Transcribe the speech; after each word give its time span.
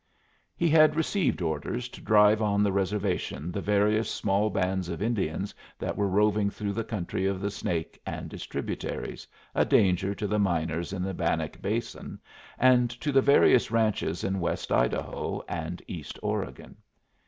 He 0.57 0.67
had 0.67 0.95
received 0.95 1.43
orders 1.43 1.87
to 1.89 2.01
drive 2.01 2.41
on 2.41 2.63
the 2.63 2.71
reservation 2.71 3.51
the 3.51 3.61
various 3.61 4.09
small 4.09 4.49
bands 4.49 4.89
of 4.89 4.99
Indians 4.99 5.53
that 5.77 5.95
were 5.95 6.07
roving 6.07 6.49
through 6.49 6.73
the 6.73 6.83
country 6.83 7.27
of 7.27 7.39
the 7.39 7.51
Snake 7.51 8.01
and 8.03 8.33
its 8.33 8.47
tributaries, 8.47 9.27
a 9.53 9.63
danger 9.63 10.15
to 10.15 10.25
the 10.25 10.39
miners 10.39 10.91
in 10.91 11.03
the 11.03 11.13
Bannock 11.13 11.61
Basin, 11.61 12.19
and 12.57 12.89
to 12.89 13.11
the 13.11 13.21
various 13.21 13.69
ranches 13.69 14.23
in 14.23 14.39
west 14.39 14.71
Idaho 14.71 15.43
and 15.47 15.83
east 15.87 16.17
Oregon. 16.23 16.77